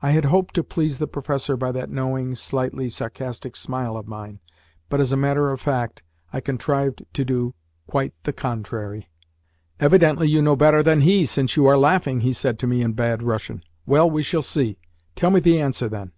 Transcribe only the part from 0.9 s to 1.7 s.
the professor